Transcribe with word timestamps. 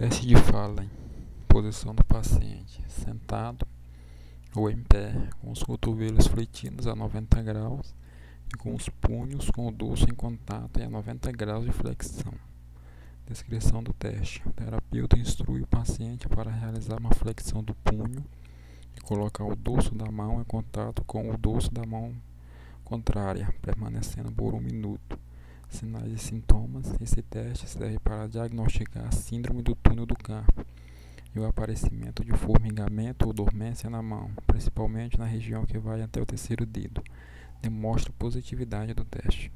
Teste 0.00 0.26
de 0.26 0.34
fala. 0.34 0.86
Posição 1.46 1.94
do 1.94 2.02
paciente: 2.02 2.82
sentado 2.88 3.66
ou 4.56 4.70
em 4.70 4.82
pé, 4.82 5.12
com 5.42 5.52
os 5.52 5.62
cotovelos 5.62 6.26
fletidos 6.26 6.86
a 6.86 6.96
90 6.96 7.42
graus 7.42 7.94
e 8.50 8.56
com 8.56 8.74
os 8.74 8.88
punhos 8.88 9.50
com 9.50 9.68
o 9.68 9.70
dorso 9.70 10.06
em 10.08 10.14
contato 10.14 10.80
e 10.80 10.84
a 10.84 10.88
90 10.88 11.30
graus 11.32 11.66
de 11.66 11.72
flexão. 11.72 12.32
Descrição 13.26 13.82
do 13.82 13.92
teste: 13.92 14.42
o 14.48 14.52
terapeuta 14.54 15.18
instrui 15.18 15.60
o 15.60 15.66
paciente 15.66 16.26
para 16.26 16.50
realizar 16.50 16.98
uma 16.98 17.12
flexão 17.12 17.62
do 17.62 17.74
punho 17.74 18.24
e 18.96 19.00
colocar 19.02 19.44
o 19.44 19.54
dorso 19.54 19.94
da 19.94 20.10
mão 20.10 20.40
em 20.40 20.44
contato 20.44 21.04
com 21.04 21.28
o 21.28 21.36
dorso 21.36 21.70
da 21.70 21.84
mão 21.84 22.16
contrária, 22.84 23.54
permanecendo 23.60 24.32
por 24.32 24.54
um 24.54 24.60
minuto. 24.60 25.18
Sinais 25.70 26.12
e 26.12 26.18
sintomas: 26.18 26.92
esse 27.00 27.22
teste 27.22 27.68
serve 27.68 27.98
para 28.00 28.26
diagnosticar 28.26 29.06
a 29.06 29.12
síndrome 29.12 29.62
do 29.62 29.74
túnel 29.74 30.04
do 30.04 30.16
carpo 30.16 30.66
e 31.34 31.38
o 31.38 31.46
aparecimento 31.46 32.24
de 32.24 32.32
formigamento 32.32 33.26
ou 33.26 33.32
dormência 33.32 33.88
na 33.88 34.02
mão, 34.02 34.30
principalmente 34.46 35.18
na 35.18 35.24
região 35.24 35.64
que 35.64 35.78
vai 35.78 36.02
até 36.02 36.20
o 36.20 36.26
terceiro 36.26 36.66
dedo. 36.66 37.02
Demonstra 37.62 38.12
positividade 38.18 38.92
do 38.92 39.04
teste. 39.04 39.52